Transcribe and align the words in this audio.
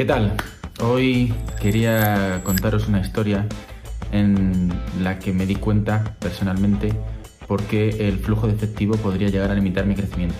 ¿Qué 0.00 0.06
tal? 0.06 0.32
Hoy 0.82 1.34
quería 1.60 2.40
contaros 2.42 2.88
una 2.88 3.02
historia 3.02 3.46
en 4.12 4.72
la 5.02 5.18
que 5.18 5.30
me 5.30 5.44
di 5.44 5.56
cuenta 5.56 6.16
personalmente 6.18 6.94
por 7.46 7.62
qué 7.64 8.08
el 8.08 8.16
flujo 8.16 8.46
de 8.46 8.54
efectivo 8.54 8.96
podría 8.96 9.28
llegar 9.28 9.50
a 9.50 9.54
limitar 9.54 9.84
mi 9.84 9.94
crecimiento. 9.94 10.38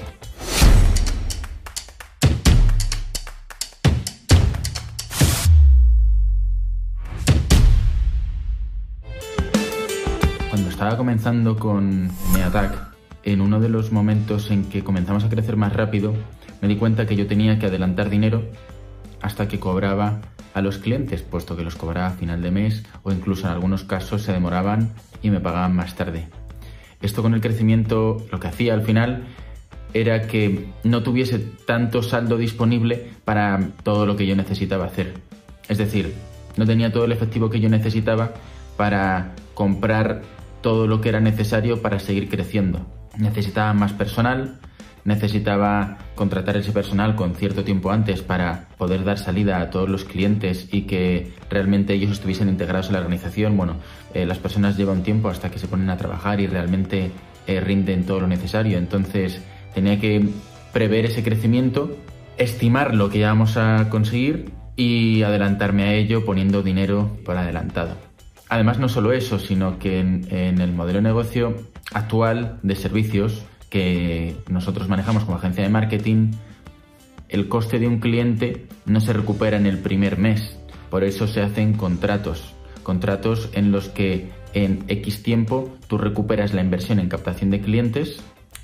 Cuando 10.49 10.71
estaba 10.71 10.97
comenzando 10.97 11.59
con 11.59 12.09
Neatac, 12.33 12.95
en 13.25 13.43
uno 13.43 13.61
de 13.61 13.69
los 13.69 13.93
momentos 13.93 14.51
en 14.51 14.71
que 14.71 14.83
comenzamos 14.83 15.23
a 15.25 15.29
crecer 15.29 15.59
más 15.59 15.75
rápido, 15.75 16.15
me 16.63 16.69
di 16.69 16.77
cuenta 16.77 17.07
que 17.07 17.15
yo 17.15 17.27
tenía 17.27 17.59
que 17.59 17.67
adelantar 17.67 18.09
dinero 18.09 18.43
hasta 19.23 19.49
que 19.49 19.61
cobraba 19.61 20.21
a 20.55 20.61
los 20.61 20.79
clientes, 20.79 21.23
puesto 21.23 21.57
que 21.57 21.63
los 21.63 21.77
cobraba 21.77 22.09
a 22.09 22.13
final 22.13 22.43
de 22.43 22.51
mes 22.51 22.85
o 23.03 23.13
incluso 23.13 23.47
en 23.47 23.53
algunos 23.53 23.85
casos 23.85 24.23
se 24.23 24.33
demoraban 24.33 24.93
y 25.23 25.31
me 25.31 25.41
pagaban 25.41 25.75
más 25.75 25.95
tarde. 25.95 26.29
Esto 27.03 27.23
con 27.23 27.35
el 27.35 27.41
crecimiento 27.41 28.25
lo 28.31 28.41
que 28.41 28.49
hacía 28.49 28.75
al 28.75 28.83
final 28.83 29.25
era 29.95 30.23
que 30.23 30.69
no 30.85 31.03
tuviese 31.03 31.39
tanto 31.39 32.03
saldo 32.03 32.37
disponible 32.37 33.11
para 33.25 33.71
todo 33.83 34.07
lo 34.07 34.17
que 34.17 34.27
yo 34.27 34.37
necesitaba 34.37 34.87
hacer. 34.87 35.15
Es 35.69 35.79
decir, 35.79 36.15
no 36.57 36.67
tenía 36.67 36.93
todo 36.93 37.05
el 37.05 37.13
efectivo 37.13 37.51
que 37.51 37.61
yo 37.61 37.69
necesitaba 37.69 38.33
para 38.77 39.35
comprar 39.55 40.23
todo 40.63 40.87
lo 40.87 41.01
que 41.01 41.09
era 41.09 41.21
necesario 41.21 41.81
para 41.83 41.99
seguir 41.99 42.29
creciendo. 42.29 42.87
Necesitaba 43.19 43.73
más 43.73 43.93
personal, 43.93 44.59
necesitaba 45.05 45.99
contratar 46.15 46.57
ese 46.57 46.73
personal 46.73 47.17
con 47.17 47.35
cierto 47.35 47.65
tiempo 47.65 47.91
antes 47.91 48.23
para 48.23 48.69
poder 48.77 49.05
dar 49.05 49.19
salida 49.19 49.61
a 49.61 49.71
todos 49.71 49.89
los 49.89 50.05
clientes 50.05 50.69
y 50.71 50.83
que 50.83 51.33
realmente 51.49 51.95
ellos 51.95 52.13
estuviesen 52.13 52.49
integrados 52.49 52.89
en 52.89 52.95
la 52.95 53.01
organización. 53.01 53.57
Bueno, 53.57 53.77
eh, 54.15 54.27
las 54.27 54.39
personas 54.39 54.77
llevan 54.77 55.03
tiempo 55.03 55.29
hasta 55.29 55.51
que 55.51 55.59
se 55.59 55.69
ponen 55.69 55.91
a 55.91 55.97
trabajar 55.97 56.41
y 56.41 56.47
realmente 56.47 57.11
eh, 57.47 57.61
rinden 57.61 58.05
todo 58.05 58.21
lo 58.21 58.27
necesario. 58.27 58.79
Entonces 58.79 59.43
tenía 59.75 59.99
que 59.99 60.29
prever 60.73 61.07
ese 61.07 61.23
crecimiento, 61.23 61.97
estimar 62.37 62.95
lo 62.95 63.11
que 63.11 63.19
íbamos 63.19 63.57
a 63.57 63.89
conseguir 63.91 64.53
y 64.77 65.23
adelantarme 65.23 65.85
a 65.85 65.95
ello 65.95 66.25
poniendo 66.25 66.63
dinero 66.63 67.19
por 67.25 67.37
adelantado. 67.37 67.97
Además, 68.49 68.79
no 68.79 68.89
solo 68.89 69.13
eso, 69.13 69.39
sino 69.39 69.79
que 69.79 70.01
en, 70.01 70.27
en 70.31 70.61
el 70.61 70.73
modelo 70.73 70.99
de 70.99 71.03
negocio 71.03 71.55
actual 71.93 72.59
de 72.63 72.75
servicios 72.75 73.45
que 73.71 74.37
nosotros 74.49 74.89
manejamos 74.89 75.25
como 75.25 75.39
agencia 75.39 75.63
de 75.63 75.71
marketing, 75.71 76.33
el 77.29 77.49
coste 77.49 77.79
de 77.79 77.87
un 77.87 78.01
cliente 78.01 78.67
no 78.85 79.01
se 79.01 79.13
recupera 79.13 79.57
en 79.57 79.67
el 79.67 79.79
primer 79.79 80.19
mes. 80.19 80.59
Por 80.91 81.05
eso 81.05 81.29
se 81.29 81.41
hacen 81.41 81.75
contratos. 81.75 82.55
Contratos 82.83 83.49
en 83.53 83.71
los 83.71 83.89
que 83.89 84.31
en 84.53 84.85
X 84.89 85.23
tiempo 85.23 85.77
tú 85.87 85.97
recuperas 85.97 86.53
la 86.53 86.61
inversión 86.61 86.99
en 86.99 87.09
captación 87.09 87.51
de 87.51 87.61
clientes 87.61 88.21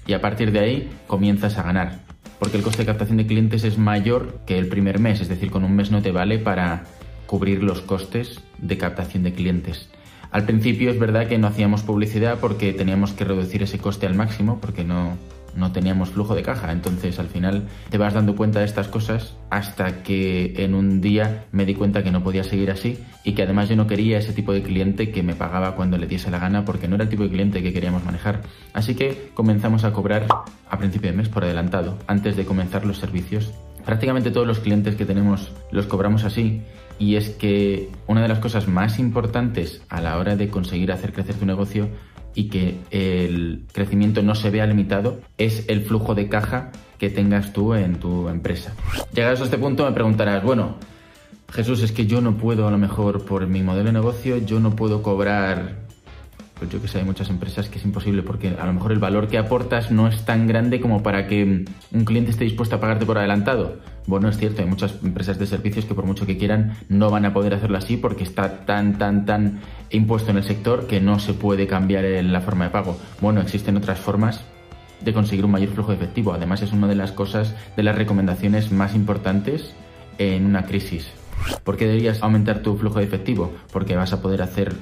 y 0.07 0.15
a 0.15 0.21
partir 0.21 0.51
de 0.51 0.59
ahí 0.59 0.91
comienzas 1.07 1.59
a 1.59 1.63
ganar. 1.63 2.01
Porque 2.41 2.57
el 2.57 2.65
coste 2.65 2.83
de 2.83 2.87
captación 2.87 3.19
de 3.19 3.27
clientes 3.27 3.63
es 3.63 3.79
mayor 3.79 4.41
que 4.47 4.59
el 4.59 4.69
primer 4.69 4.99
mes, 4.99 5.21
es 5.21 5.29
decir, 5.29 5.51
con 5.51 5.65
un 5.65 5.77
mes 5.77 5.91
no 5.93 6.03
te 6.03 6.11
vale 6.11 6.39
para 6.39 6.85
cubrir 7.27 7.63
los 7.63 7.81
costes 7.81 8.41
de 8.59 8.77
captación 8.77 9.23
de 9.23 9.33
clientes. 9.33 9.89
Al 10.31 10.45
principio 10.45 10.91
es 10.91 10.99
verdad 10.99 11.29
que 11.29 11.39
no 11.39 11.47
hacíamos 11.47 11.83
publicidad 11.83 12.39
porque 12.41 12.73
teníamos 12.73 13.13
que 13.13 13.25
reducir 13.25 13.63
ese 13.63 13.79
coste 13.79 14.07
al 14.07 14.15
máximo 14.15 14.59
porque 14.61 14.85
no, 14.85 15.17
no 15.57 15.73
teníamos 15.73 16.11
flujo 16.11 16.35
de 16.35 16.43
caja. 16.43 16.71
Entonces 16.71 17.19
al 17.19 17.29
final 17.29 17.65
te 17.91 17.99
vas 17.99 18.15
dando 18.15 18.37
cuenta 18.37 18.61
de 18.61 18.67
estas 18.67 18.89
cosas 18.89 19.35
hasta 19.51 20.03
que 20.03 20.55
en 20.57 20.75
un 20.75 21.01
día 21.01 21.47
me 21.53 21.65
di 21.65 21.75
cuenta 21.75 22.03
que 22.03 22.11
no 22.11 22.23
podía 22.23 22.45
seguir 22.45 22.71
así 22.71 22.99
y 23.25 23.33
que 23.33 23.43
además 23.43 23.69
yo 23.69 23.77
no 23.77 23.87
quería 23.87 24.19
ese 24.19 24.33
tipo 24.33 24.53
de 24.53 24.63
cliente 24.63 25.11
que 25.11 25.23
me 25.23 25.35
pagaba 25.35 25.75
cuando 25.75 25.99
le 25.99 26.07
diese 26.07 26.31
la 26.31 26.39
gana 26.39 26.65
porque 26.65 26.89
no 26.89 26.95
era 26.97 27.05
el 27.05 27.11
tipo 27.11 27.23
de 27.25 27.31
cliente 27.31 27.63
que 27.63 27.73
queríamos 27.73 28.05
manejar. 28.05 28.43
Así 28.73 28.95
que 28.95 29.31
comenzamos 29.35 29.85
a 29.85 29.93
cobrar 29.93 30.27
a 30.69 30.79
principio 30.79 31.11
de 31.11 31.17
mes 31.17 31.29
por 31.29 31.45
adelantado, 31.45 31.99
antes 32.07 32.37
de 32.37 32.45
comenzar 32.45 32.85
los 32.85 32.99
servicios. 32.99 33.53
Prácticamente 33.87 34.33
todos 34.33 34.49
los 34.49 34.59
clientes 34.59 34.97
que 34.97 35.07
tenemos 35.07 35.53
los 35.71 35.87
cobramos 35.87 36.25
así 36.25 36.61
y 36.99 37.15
es 37.15 37.31
que 37.31 37.89
una 38.09 38.21
de 38.21 38.29
las 38.29 38.41
cosas 38.41 38.67
más 38.67 38.99
importantes 38.99 39.81
a 39.89 40.01
la 40.01 40.19
hora 40.19 40.35
de 40.35 40.49
conseguir 40.49 40.91
hacer 40.91 41.13
crecer 41.13 41.37
tu 41.37 41.47
negocio 41.47 41.89
y 42.35 42.49
que 42.49 42.81
el 42.91 43.65
crecimiento 43.73 44.23
no 44.23 44.35
se 44.35 44.51
vea 44.51 44.67
limitado 44.67 45.21
es 45.39 45.65
el 45.69 45.83
flujo 45.83 46.17
de 46.17 46.29
caja 46.29 46.73
que 46.99 47.11
tengas 47.11 47.53
tú 47.53 47.75
en 47.75 47.95
tu 47.97 48.29
empresa. 48.29 48.75
Llegados 49.15 49.41
a 49.41 49.45
este 49.45 49.57
punto 49.57 49.85
me 49.85 49.93
preguntarás, 49.93 50.43
bueno, 50.43 50.77
Jesús, 51.53 51.81
es 51.83 51.93
que 51.93 52.07
yo 52.07 52.21
no 52.21 52.37
puedo 52.37 52.67
a 52.67 52.73
lo 52.73 52.79
mejor 52.79 53.25
por 53.25 53.47
mi 53.47 53.63
modelo 53.63 53.87
de 53.87 53.93
negocio, 53.93 54.39
yo 54.39 54.59
no 54.59 54.75
puedo 54.75 55.01
cobrar 55.01 55.86
pues 56.59 56.71
yo 56.71 56.81
que 56.81 56.89
sé, 56.89 56.99
hay 56.99 57.05
muchas 57.05 57.29
empresas 57.29 57.69
que 57.69 57.79
es 57.79 57.85
imposible 57.85 58.23
porque 58.23 58.57
a 58.59 58.65
lo 58.65 58.73
mejor 58.73 58.93
el 58.93 58.99
valor 58.99 59.29
que 59.29 59.37
aportas 59.37 59.91
no 59.91 60.09
es 60.09 60.25
tan 60.25 60.47
grande 60.47 60.81
como 60.81 61.03
para 61.03 61.27
que 61.27 61.65
un 61.93 62.05
cliente 62.05 62.31
esté 62.31 62.45
dispuesto 62.45 62.77
a 62.77 62.81
pagarte 62.81 63.05
por 63.05 63.19
adelantado. 63.19 63.77
Bueno, 64.07 64.29
es 64.29 64.39
cierto, 64.39 64.63
hay 64.63 64.69
muchas 64.69 64.95
empresas 65.03 65.39
de 65.39 65.47
servicios 65.47 65.85
que 65.85 65.95
por 65.95 66.07
mucho 66.07 66.25
que 66.25 66.39
quieran 66.39 66.79
no 66.89 67.11
van 67.11 67.27
a 67.27 67.35
poder 67.35 67.53
hacerlo 67.53 67.77
así 67.77 67.99
porque 67.99 68.25
está 68.25 68.65
tan, 68.65 68.97
tan, 68.97 69.27
tan 69.27 69.61
impuesto 69.91 70.31
en 70.31 70.39
el 70.39 70.45
sector 70.45 70.87
que 70.87 71.01
no 71.01 71.19
se 71.19 71.35
puede 71.35 71.67
cambiar 71.67 72.05
la 72.05 72.41
forma 72.41 72.65
de 72.65 72.71
pago. 72.71 72.99
Bueno, 73.21 73.43
existen 73.43 73.77
otras 73.77 73.99
formas 73.99 74.43
de 75.03 75.13
conseguir 75.13 75.45
un 75.45 75.51
mayor 75.51 75.71
flujo 75.71 75.91
de 75.91 75.97
efectivo. 75.97 76.33
Además 76.33 76.63
es 76.63 76.73
una 76.73 76.87
de 76.87 76.95
las 76.95 77.13
cosas, 77.13 77.55
de 77.77 77.83
las 77.83 77.97
recomendaciones 77.97 78.73
más 78.73 78.95
importantes 78.95 79.75
en 80.17 80.47
una 80.47 80.65
crisis. 80.65 81.11
¿Por 81.65 81.77
qué 81.77 81.87
deberías 81.87 82.23
aumentar 82.23 82.61
tu 82.61 82.77
flujo 82.79 82.99
de 82.99 83.05
efectivo? 83.05 83.53
Porque 83.73 83.95
vas 83.95 84.15
a 84.15 84.23
poder 84.23 84.41
hacer 84.41 84.73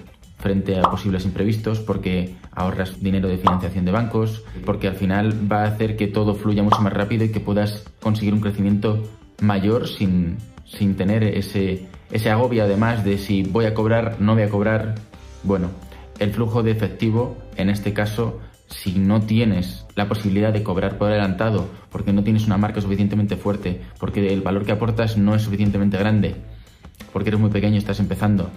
frente 0.45 0.79
a 0.79 0.83
posibles 0.83 1.25
imprevistos, 1.25 1.81
porque 1.81 2.35
ahorras 2.53 3.03
dinero 3.03 3.29
de 3.29 3.39
financiación 3.39 3.87
de 3.87 3.93
bancos, 3.93 4.45
porque 4.67 4.89
al 4.89 4.95
final 4.95 5.51
va 5.51 5.63
a 5.63 5.69
hacer 5.69 5.97
que 5.97 6.07
todo 6.07 6.35
fluya 6.35 6.63
mucho 6.63 6.83
más 6.83 6.93
rápido 6.93 7.25
y 7.25 7.31
que 7.33 7.41
puedas 7.41 7.83
conseguir 8.03 8.35
un 8.35 8.41
crecimiento 8.41 9.03
mayor 9.41 9.89
sin, 9.89 10.37
sin 10.67 10.97
tener 10.97 11.25
ese, 11.25 11.89
ese 12.13 12.31
agobio 12.31 12.63
además 12.63 13.07
de 13.07 13.17
si 13.17 13.43
voy 13.43 13.65
a 13.65 13.73
cobrar, 13.73 14.21
no 14.21 14.35
voy 14.35 14.43
a 14.43 14.51
cobrar. 14.51 14.97
Bueno, 15.45 15.71
el 16.19 16.31
flujo 16.31 16.63
de 16.63 16.73
efectivo, 16.73 17.39
en 17.57 17.71
este 17.71 17.95
caso, 17.95 18.39
si 18.69 18.99
no 18.99 19.23
tienes 19.23 19.87
la 19.95 20.09
posibilidad 20.11 20.53
de 20.53 20.63
cobrar 20.63 20.99
por 20.99 21.09
adelantado, 21.09 21.71
porque 21.91 22.13
no 22.13 22.23
tienes 22.23 22.45
una 22.45 22.59
marca 22.59 22.83
suficientemente 22.83 23.37
fuerte, 23.37 23.81
porque 23.99 24.27
el 24.27 24.43
valor 24.43 24.67
que 24.67 24.73
aportas 24.73 25.17
no 25.17 25.35
es 25.35 25.41
suficientemente 25.41 25.97
grande, 25.97 26.37
porque 27.15 27.31
eres 27.31 27.41
muy 27.41 27.49
pequeño 27.49 27.77
y 27.77 27.79
estás 27.79 27.99
empezando, 27.99 28.51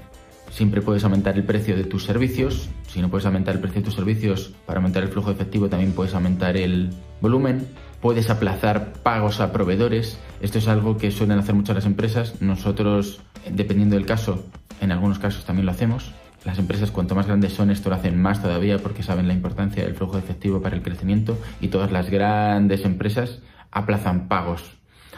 Siempre 0.57 0.81
puedes 0.81 1.03
aumentar 1.03 1.35
el 1.35 1.43
precio 1.43 1.77
de 1.77 1.83
tus 1.83 2.03
servicios. 2.03 2.67
Si 2.87 2.99
no 2.99 3.11
puedes 3.11 3.27
aumentar 3.27 3.53
el 3.53 3.61
precio 3.61 3.79
de 3.79 3.85
tus 3.85 3.93
servicios 3.93 4.55
para 4.65 4.79
aumentar 4.79 5.03
el 5.03 5.09
flujo 5.09 5.29
efectivo, 5.29 5.69
también 5.69 5.91
puedes 5.91 6.15
aumentar 6.15 6.57
el 6.57 6.89
volumen. 7.21 7.67
Puedes 8.01 8.31
aplazar 8.31 8.93
pagos 9.03 9.39
a 9.39 9.51
proveedores. 9.51 10.17
Esto 10.41 10.57
es 10.57 10.67
algo 10.67 10.97
que 10.97 11.11
suelen 11.11 11.37
hacer 11.37 11.53
muchas 11.53 11.75
las 11.75 11.85
empresas. 11.85 12.41
Nosotros, 12.41 13.21
dependiendo 13.51 13.97
del 13.97 14.07
caso, 14.07 14.45
en 14.81 14.91
algunos 14.91 15.19
casos 15.19 15.45
también 15.45 15.67
lo 15.67 15.73
hacemos. 15.73 16.11
Las 16.43 16.57
empresas 16.57 16.89
cuanto 16.89 17.13
más 17.13 17.27
grandes 17.27 17.53
son 17.53 17.69
esto 17.69 17.89
lo 17.89 17.95
hacen 17.95 18.19
más 18.19 18.41
todavía 18.41 18.79
porque 18.79 19.03
saben 19.03 19.27
la 19.27 19.35
importancia 19.35 19.83
del 19.83 19.93
flujo 19.93 20.17
efectivo 20.17 20.59
para 20.59 20.75
el 20.75 20.81
crecimiento 20.81 21.37
y 21.61 21.67
todas 21.67 21.91
las 21.91 22.09
grandes 22.09 22.83
empresas 22.83 23.41
aplazan 23.69 24.27
pagos. 24.27 24.63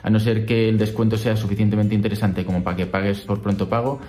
A 0.01 0.09
no 0.09 0.19
ser 0.19 0.45
que 0.45 0.69
el 0.69 0.77
descuento 0.77 1.17
sea 1.17 1.35
suficientemente 1.35 1.95
interesante 1.95 2.45
como 2.45 2.63
para 2.63 2.77
que 2.77 2.85
pagues 2.85 3.21
por 3.21 3.41
pronto 3.41 3.67
pago, 3.67 4.00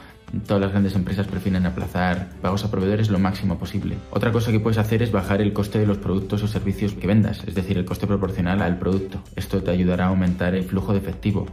Todas 0.47 0.61
las 0.61 0.71
grandes 0.71 0.95
empresas 0.95 1.27
prefieren 1.27 1.67
aplazar 1.67 2.29
pagos 2.41 2.65
a 2.65 2.71
proveedores 2.71 3.11
lo 3.11 3.19
máximo 3.19 3.59
posible. 3.59 3.97
Otra 4.11 4.31
cosa 4.31 4.53
que 4.53 4.61
puedes 4.61 4.79
hacer 4.79 5.03
es 5.03 5.11
bajar 5.11 5.41
el 5.41 5.53
coste 5.53 5.79
de 5.79 5.87
los 5.87 5.99
productos 5.99 6.43
o 6.43 6.49
servicios 6.49 6.93
que 6.93 7.07
vendas, 7.07 7.43
es 7.47 7.55
decir, 7.55 7.77
el 7.79 7.85
coste 7.85 8.07
proporcional 8.07 8.63
al 8.63 8.79
producto. 8.79 9.23
Esto 9.35 9.63
te 9.63 9.71
ayudará 9.71 10.05
a 10.07 10.09
aumentar 10.09 10.55
el 10.55 10.65
flujo 10.65 10.93
de 10.93 10.99
efectivo. 10.99 11.47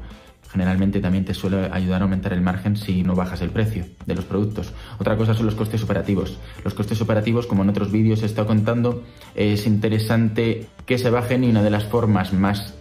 Generalmente 0.50 1.02
también 1.02 1.26
te 1.26 1.34
suele 1.34 1.70
ayudar 1.72 2.02
a 2.02 2.06
aumentar 2.06 2.32
el 2.34 2.42
margen 2.42 2.78
si 2.78 3.04
no 3.04 3.16
bajas 3.16 3.42
el 3.42 3.50
precio 3.50 3.86
de 4.06 4.16
los 4.16 4.26
productos. 4.26 4.74
Otra 4.98 5.18
cosa 5.18 5.34
son 5.34 5.46
los 5.46 5.56
costes 5.56 5.84
operativos. 5.84 6.38
Los 6.64 6.74
costes 6.74 7.02
operativos, 7.02 7.48
como 7.48 7.64
en 7.64 7.70
otros 7.70 7.92
vídeos 7.92 8.24
he 8.24 8.28
estado 8.28 8.48
contando, 8.48 9.04
es 9.36 9.68
interesante 9.68 10.68
que 10.86 10.98
se 10.98 11.10
bajen 11.10 11.44
y 11.44 11.50
una 11.50 11.64
de 11.64 11.70
las 11.70 11.84
formas 11.84 12.32
más 12.32 12.77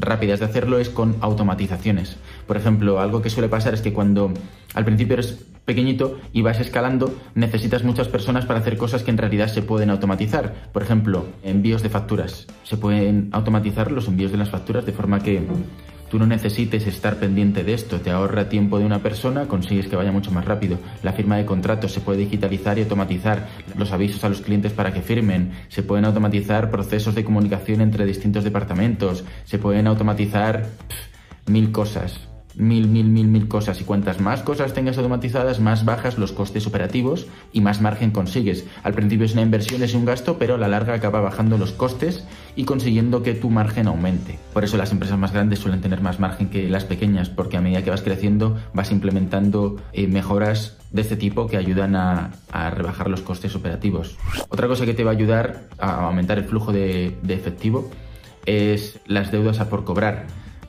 rápidas 0.00 0.40
de 0.40 0.46
hacerlo 0.46 0.78
es 0.78 0.90
con 0.90 1.16
automatizaciones. 1.20 2.16
Por 2.46 2.56
ejemplo, 2.56 3.00
algo 3.00 3.22
que 3.22 3.30
suele 3.30 3.48
pasar 3.48 3.74
es 3.74 3.82
que 3.82 3.92
cuando 3.92 4.32
al 4.74 4.84
principio 4.84 5.14
eres 5.14 5.44
pequeñito 5.64 6.18
y 6.32 6.42
vas 6.42 6.58
escalando, 6.58 7.14
necesitas 7.34 7.84
muchas 7.84 8.08
personas 8.08 8.46
para 8.46 8.60
hacer 8.60 8.76
cosas 8.76 9.02
que 9.02 9.10
en 9.10 9.18
realidad 9.18 9.48
se 9.48 9.62
pueden 9.62 9.90
automatizar. 9.90 10.70
Por 10.72 10.82
ejemplo, 10.82 11.26
envíos 11.42 11.82
de 11.82 11.90
facturas. 11.90 12.46
Se 12.64 12.76
pueden 12.76 13.28
automatizar 13.32 13.92
los 13.92 14.08
envíos 14.08 14.32
de 14.32 14.38
las 14.38 14.50
facturas 14.50 14.86
de 14.86 14.92
forma 14.92 15.20
que 15.20 15.40
tú 16.10 16.18
no 16.18 16.26
necesites 16.26 16.86
estar 16.86 17.16
pendiente 17.16 17.64
de 17.64 17.74
esto, 17.74 18.00
te 18.00 18.10
ahorra 18.10 18.48
tiempo 18.48 18.78
de 18.78 18.84
una 18.84 18.98
persona, 18.98 19.46
consigues 19.46 19.86
que 19.86 19.96
vaya 19.96 20.12
mucho 20.12 20.32
más 20.32 20.44
rápido. 20.44 20.78
La 21.02 21.12
firma 21.12 21.36
de 21.36 21.46
contratos 21.46 21.92
se 21.92 22.00
puede 22.00 22.18
digitalizar 22.18 22.78
y 22.78 22.82
automatizar, 22.82 23.48
los 23.76 23.92
avisos 23.92 24.24
a 24.24 24.28
los 24.28 24.40
clientes 24.40 24.72
para 24.72 24.92
que 24.92 25.02
firmen, 25.02 25.52
se 25.68 25.82
pueden 25.82 26.04
automatizar 26.04 26.70
procesos 26.70 27.14
de 27.14 27.24
comunicación 27.24 27.80
entre 27.80 28.04
distintos 28.04 28.44
departamentos, 28.44 29.24
se 29.44 29.58
pueden 29.58 29.86
automatizar 29.86 30.66
mil 31.46 31.70
cosas 31.72 32.29
mil, 32.56 32.88
mil, 32.88 33.06
mil, 33.06 33.26
mil 33.28 33.48
cosas 33.48 33.80
y 33.80 33.84
cuantas 33.84 34.20
más 34.20 34.42
cosas 34.42 34.74
tengas 34.74 34.96
automatizadas, 34.98 35.60
más 35.60 35.84
bajas 35.84 36.18
los 36.18 36.32
costes 36.32 36.66
operativos 36.66 37.26
y 37.52 37.60
más 37.60 37.80
margen 37.80 38.10
consigues. 38.10 38.64
Al 38.82 38.94
principio 38.94 39.26
es 39.26 39.32
una 39.32 39.42
inversión, 39.42 39.82
es 39.82 39.94
un 39.94 40.04
gasto, 40.04 40.38
pero 40.38 40.54
a 40.54 40.58
la 40.58 40.68
larga 40.68 40.94
acaba 40.94 41.20
bajando 41.20 41.58
los 41.58 41.72
costes 41.72 42.24
y 42.56 42.64
consiguiendo 42.64 43.22
que 43.22 43.34
tu 43.34 43.50
margen 43.50 43.86
aumente. 43.86 44.38
Por 44.52 44.64
eso 44.64 44.76
las 44.76 44.92
empresas 44.92 45.18
más 45.18 45.32
grandes 45.32 45.58
suelen 45.58 45.80
tener 45.80 46.00
más 46.00 46.18
margen 46.20 46.50
que 46.50 46.68
las 46.68 46.84
pequeñas, 46.84 47.28
porque 47.28 47.56
a 47.56 47.60
medida 47.60 47.82
que 47.82 47.90
vas 47.90 48.02
creciendo 48.02 48.58
vas 48.74 48.90
implementando 48.90 49.76
eh, 49.92 50.06
mejoras 50.06 50.76
de 50.90 51.02
este 51.02 51.16
tipo 51.16 51.46
que 51.46 51.56
ayudan 51.56 51.94
a, 51.94 52.32
rebajar 52.70 53.08
los 53.08 53.20
costes 53.20 53.54
operativos. 53.54 54.16
Otra 54.48 54.66
cosa 54.66 54.84
que 54.84 54.94
te 54.94 55.04
va 55.04 55.12
a 55.12 55.14
ayudar 55.14 55.68
a 55.78 56.06
aumentar 56.06 56.38
el 56.38 56.44
flujo 56.44 56.72
de, 56.72 57.16
efectivo 57.28 57.88
es 58.44 58.98
las 59.06 59.30
deudas 59.30 59.60
a 59.60 59.68
por 59.68 59.84
cobrar. 59.84 60.26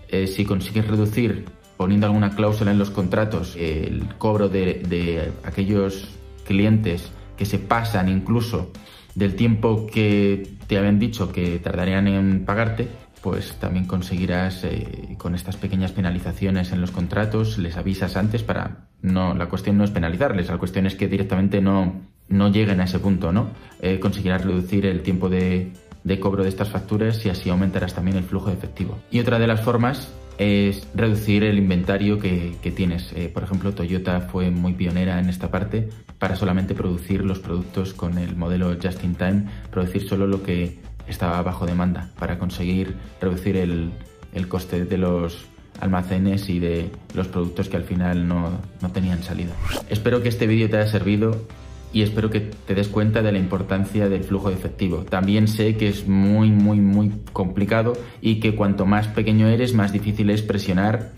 Eh, 0.10 0.28
si 0.28 0.46
consigues 0.46 0.88
reducir 0.88 1.46
poniendo 1.82 2.06
alguna 2.06 2.36
cláusula 2.36 2.70
en 2.70 2.78
los 2.78 2.92
contratos, 2.92 3.56
el 3.58 4.08
cobro 4.20 4.50
de, 4.50 5.32
aquellos 5.44 6.10
clientes 6.46 7.12
que 7.36 7.44
se 7.44 7.58
pasan 7.58 8.08
incluso 8.08 8.72
del 9.16 9.36
tiempo 9.36 9.88
que 9.92 10.48
te 10.68 10.78
habían 10.78 11.00
dicho 11.00 11.32
que 11.32 11.58
tardarían 11.58 12.08
en 12.08 12.46
pagarte, 12.46 12.88
pues 13.24 13.56
también 13.56 13.86
conseguirás 13.86 14.64
eh, 14.64 15.16
con 15.18 15.34
estas 15.34 15.58
pequeñas 15.58 15.92
penalizaciones 15.92 16.72
en 16.72 16.82
los 16.82 16.92
contratos, 16.92 17.58
les 17.58 17.76
avisas 17.78 18.16
antes 18.16 18.44
para 18.44 18.86
no, 19.02 19.34
la 19.34 19.50
cuestión 19.50 19.80
no 19.80 19.84
es 19.84 19.90
penalizarles, 19.90 20.50
la 20.50 20.60
cuestión 20.60 20.86
es 20.86 20.94
que 20.94 21.08
directamente 21.08 21.62
no, 21.62 21.96
no 22.30 22.52
lleguen 22.52 22.80
a 22.80 22.84
ese 22.84 23.00
punto, 23.00 23.32
¿no? 23.32 23.48
Eh, 23.82 24.00
conseguirás 24.00 24.46
reducir 24.46 24.86
el 24.86 25.02
tiempo 25.02 25.30
de, 25.30 25.72
de 26.04 26.20
cobro 26.20 26.44
de 26.44 26.50
estas 26.50 26.70
facturas 26.70 27.26
y 27.26 27.30
así 27.30 27.50
aumentarás 27.50 27.96
también 27.96 28.18
el 28.18 28.24
flujo 28.24 28.50
de 28.50 28.54
efectivo. 28.54 29.00
Y 29.10 29.20
otra 29.20 29.40
de 29.40 29.48
las 29.48 29.62
formas 29.62 30.14
es 30.42 30.88
reducir 30.96 31.44
el 31.44 31.60
inventario 31.60 32.18
que, 32.18 32.74
tienes. 32.76 33.14
Eh, 33.14 33.30
por 33.32 33.44
ejemplo, 33.44 33.74
Toyota 33.74 34.22
fue 34.22 34.50
muy 34.50 34.74
pionera 34.74 35.20
en 35.20 35.30
esta 35.30 35.52
parte 35.52 35.88
para 36.18 36.36
solamente 36.36 36.74
producir 36.74 37.24
los 37.24 37.38
productos 37.38 37.94
con 37.94 38.18
el 38.18 38.36
modelo 38.36 38.76
Just 38.82 39.04
in 39.04 39.14
Time, 39.14 39.46
producir 39.70 40.08
solo 40.08 40.26
lo 40.26 40.42
que 40.42 40.80
estaba 41.08 41.40
bajo 41.44 41.68
demanda 41.68 42.10
para 42.18 42.40
conseguir 42.40 42.96
reducir 43.20 43.56
el, 43.56 43.92
el 44.34 44.48
coste 44.48 44.86
de 44.86 44.98
los 44.98 45.46
almacenes 45.80 46.50
y 46.50 46.60
de 46.60 46.90
los 47.14 47.28
productos 47.28 47.70
que 47.70 47.78
al 47.78 47.84
final 47.84 48.28
no, 48.28 48.60
no 48.82 48.92
tenían 48.92 49.22
salida. 49.22 49.54
Espero 49.90 50.24
que 50.24 50.30
este 50.30 50.48
vídeo 50.48 50.70
te 50.72 50.78
haya 50.78 50.90
servido 50.90 51.46
y 51.94 52.02
espero 52.02 52.30
que 52.30 52.40
te 52.40 52.76
des 52.76 52.88
cuenta 52.88 53.22
de 53.22 53.32
la 53.32 53.40
importancia 53.40 54.10
del 54.10 54.24
flujo 54.24 54.50
de 54.50 54.56
efectivo. 54.56 55.06
También 55.10 55.48
sé 55.48 55.78
que 55.78 55.88
es 55.88 56.08
muy, 56.08 56.52
muy, 56.52 56.80
muy 56.80 57.12
complicado 57.34 57.94
y 58.22 58.40
que 58.40 58.56
cuanto 58.56 58.86
más 58.86 59.08
pequeño 59.08 59.48
eres, 59.48 59.74
más 59.74 59.92
difícil 59.92 60.30
es 60.30 60.42
presionar 60.42 61.12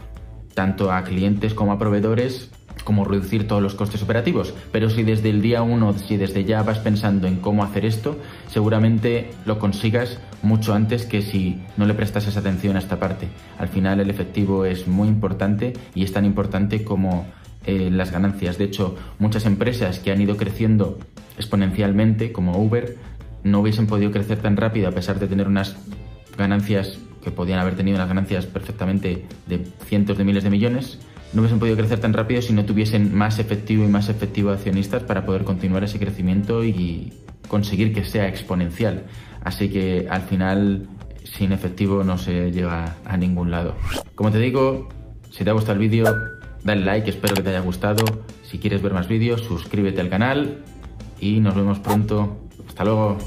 tanto 0.53 0.91
a 0.91 1.03
clientes 1.03 1.53
como 1.53 1.71
a 1.71 1.79
proveedores 1.79 2.51
como 2.83 3.05
reducir 3.05 3.47
todos 3.47 3.61
los 3.61 3.75
costes 3.75 4.01
operativos. 4.03 4.53
Pero 4.71 4.89
si 4.89 5.03
desde 5.03 5.29
el 5.29 5.41
día 5.41 5.61
uno, 5.61 5.93
si 5.93 6.17
desde 6.17 6.43
ya 6.43 6.63
vas 6.63 6.79
pensando 6.79 7.27
en 7.27 7.37
cómo 7.37 7.63
hacer 7.63 7.85
esto, 7.85 8.17
seguramente 8.47 9.31
lo 9.45 9.59
consigas 9.59 10.19
mucho 10.41 10.73
antes 10.73 11.05
que 11.05 11.21
si 11.21 11.61
no 11.77 11.85
le 11.85 11.93
prestas 11.93 12.27
esa 12.27 12.39
atención 12.39 12.75
a 12.75 12.79
esta 12.79 12.99
parte. 12.99 13.29
Al 13.57 13.69
final 13.69 13.99
el 13.99 14.09
efectivo 14.09 14.65
es 14.65 14.87
muy 14.87 15.07
importante 15.07 15.73
y 15.95 16.03
es 16.03 16.11
tan 16.11 16.25
importante 16.25 16.83
como 16.83 17.25
eh, 17.65 17.89
las 17.91 18.11
ganancias. 18.11 18.57
De 18.57 18.65
hecho, 18.65 18.95
muchas 19.19 19.45
empresas 19.45 19.99
que 19.99 20.11
han 20.11 20.21
ido 20.21 20.37
creciendo 20.37 20.99
exponencialmente, 21.37 22.31
como 22.31 22.57
Uber, 22.61 22.97
no 23.43 23.59
hubiesen 23.59 23.87
podido 23.87 24.11
crecer 24.11 24.39
tan 24.39 24.57
rápido 24.57 24.87
a 24.87 24.91
pesar 24.91 25.19
de 25.19 25.27
tener 25.27 25.47
unas 25.47 25.75
ganancias 26.37 26.97
que 27.23 27.31
podían 27.31 27.59
haber 27.59 27.75
tenido 27.75 27.95
unas 27.95 28.09
ganancias 28.09 28.45
perfectamente 28.45 29.25
de 29.47 29.65
cientos 29.85 30.17
de 30.17 30.23
miles 30.23 30.43
de 30.43 30.49
millones, 30.49 30.99
no 31.33 31.41
hubiesen 31.41 31.59
podido 31.59 31.75
crecer 31.75 31.99
tan 31.99 32.13
rápido 32.13 32.41
si 32.41 32.53
no 32.53 32.63
tuviesen 32.63 33.15
más 33.15 33.39
efectivo 33.39 33.83
y 33.83 33.87
más 33.87 34.07
efectivo 34.07 34.51
accionistas 34.51 35.03
para 35.03 35.25
poder 35.25 35.43
continuar 35.43 35.83
ese 35.83 35.97
crecimiento 35.97 36.63
y 36.63 37.11
conseguir 37.47 37.93
que 37.93 38.03
sea 38.03 38.27
exponencial. 38.27 39.05
Así 39.43 39.69
que 39.69 40.07
al 40.09 40.21
final, 40.21 40.87
sin 41.23 41.51
efectivo 41.51 42.03
no 42.03 42.17
se 42.17 42.51
llega 42.51 42.97
a 43.03 43.17
ningún 43.17 43.49
lado. 43.49 43.75
Como 44.13 44.31
te 44.31 44.37
digo, 44.37 44.89
si 45.31 45.43
te 45.43 45.49
ha 45.49 45.53
gustado 45.53 45.73
el 45.73 45.79
vídeo, 45.79 46.05
dale 46.63 46.85
like, 46.85 47.09
espero 47.09 47.35
que 47.35 47.41
te 47.41 47.49
haya 47.49 47.59
gustado. 47.59 48.03
Si 48.43 48.59
quieres 48.59 48.81
ver 48.81 48.93
más 48.93 49.07
vídeos, 49.07 49.41
suscríbete 49.41 50.01
al 50.01 50.09
canal 50.09 50.63
y 51.19 51.39
nos 51.39 51.55
vemos 51.55 51.79
pronto. 51.79 52.37
Hasta 52.67 52.83
luego. 52.83 53.17